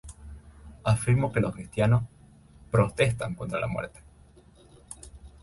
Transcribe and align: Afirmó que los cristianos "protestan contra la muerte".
Afirmó 0.83 1.31
que 1.31 1.39
los 1.41 1.53
cristianos 1.53 2.01
"protestan 2.71 3.35
contra 3.35 3.59
la 3.59 3.67
muerte". 3.67 3.99